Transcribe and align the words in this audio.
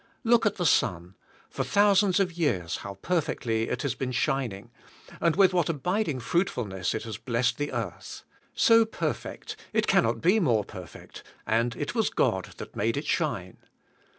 Look 0.23 0.47
at 0.47 0.55
the 0.55 0.65
sun. 0.65 1.13
For 1.47 1.63
thousands 1.63 2.19
of 2.19 2.31
years 2.33 2.77
how 2.77 2.95
perfectly 3.03 3.69
it 3.69 3.83
has 3.83 3.93
been 3.93 4.11
shining, 4.11 4.71
with 5.35 5.53
what 5.53 5.67
abid 5.67 6.07
ing 6.07 6.19
fruitfulness 6.19 6.95
it 6.95 7.03
has 7.03 7.19
blessed 7.19 7.59
the 7.59 7.71
earth. 7.71 8.23
So 8.55 8.83
per 8.83 9.13
fect, 9.13 9.57
it 9.73 9.85
cannot 9.85 10.19
be 10.19 10.39
more 10.39 10.65
perfect, 10.65 11.21
and 11.45 11.75
it 11.75 11.93
was 11.93 12.09
God 12.09 12.55
that 12.57 12.75
made 12.75 12.97
it 12.97 13.05
shine. 13.05 13.57